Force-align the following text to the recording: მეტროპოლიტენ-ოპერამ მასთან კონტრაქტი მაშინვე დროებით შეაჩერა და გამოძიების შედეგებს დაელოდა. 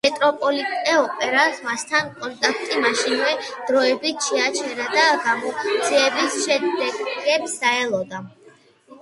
მეტროპოლიტენ-ოპერამ 0.05 1.59
მასთან 1.65 2.07
კონტრაქტი 2.23 2.79
მაშინვე 2.85 3.35
დროებით 3.67 4.25
შეაჩერა 4.31 4.89
და 4.97 5.05
გამოძიების 5.27 6.41
შედეგებს 6.49 7.57
დაელოდა. 7.67 8.25